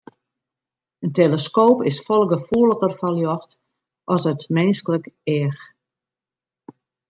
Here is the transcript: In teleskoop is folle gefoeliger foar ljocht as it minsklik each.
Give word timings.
In 1.05 1.11
teleskoop 1.17 1.77
is 1.89 1.99
folle 2.07 2.27
gefoeliger 2.31 2.91
foar 2.99 3.15
ljocht 3.19 3.51
as 4.15 4.23
it 4.31 4.41
minsklik 4.55 5.05
each. 5.37 5.61